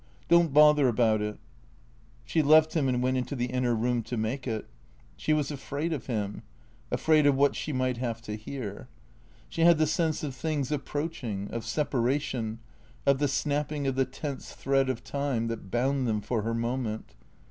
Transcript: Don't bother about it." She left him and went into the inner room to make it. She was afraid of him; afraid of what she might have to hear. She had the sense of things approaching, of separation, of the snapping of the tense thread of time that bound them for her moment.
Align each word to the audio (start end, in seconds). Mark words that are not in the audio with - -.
Don't 0.29 0.51
bother 0.51 0.87
about 0.87 1.21
it." 1.21 1.37
She 2.25 2.41
left 2.41 2.73
him 2.73 2.89
and 2.89 3.03
went 3.03 3.17
into 3.17 3.35
the 3.35 3.45
inner 3.45 3.75
room 3.75 4.01
to 4.01 4.17
make 4.17 4.47
it. 4.47 4.67
She 5.15 5.31
was 5.31 5.51
afraid 5.51 5.93
of 5.93 6.07
him; 6.07 6.41
afraid 6.89 7.27
of 7.27 7.35
what 7.35 7.55
she 7.55 7.71
might 7.71 7.97
have 7.97 8.19
to 8.23 8.35
hear. 8.35 8.87
She 9.47 9.61
had 9.61 9.77
the 9.77 9.85
sense 9.85 10.23
of 10.23 10.33
things 10.33 10.71
approaching, 10.71 11.51
of 11.51 11.63
separation, 11.67 12.57
of 13.05 13.19
the 13.19 13.27
snapping 13.27 13.85
of 13.85 13.93
the 13.93 14.05
tense 14.05 14.53
thread 14.53 14.89
of 14.89 15.03
time 15.03 15.49
that 15.49 15.69
bound 15.69 16.07
them 16.07 16.19
for 16.19 16.41
her 16.41 16.55
moment. 16.55 17.13